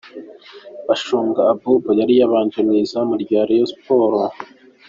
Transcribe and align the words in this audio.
Bashunga 0.87 1.41
Abouba 1.53 1.89
yari 1.99 2.13
yabanje 2.19 2.57
mu 2.67 2.73
izamu 2.83 3.15
rya 3.23 3.41
Rayon 3.47 3.69
Sports. 3.73 4.35